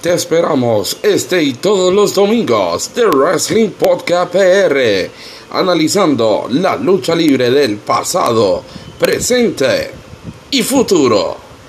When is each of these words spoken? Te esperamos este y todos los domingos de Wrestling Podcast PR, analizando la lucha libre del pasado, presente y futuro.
Te 0.00 0.14
esperamos 0.14 0.96
este 1.02 1.42
y 1.42 1.54
todos 1.54 1.92
los 1.92 2.14
domingos 2.14 2.94
de 2.94 3.04
Wrestling 3.04 3.70
Podcast 3.70 4.30
PR, 4.30 5.10
analizando 5.50 6.46
la 6.50 6.76
lucha 6.76 7.16
libre 7.16 7.50
del 7.50 7.78
pasado, 7.78 8.62
presente 8.96 9.90
y 10.52 10.62
futuro. 10.62 11.47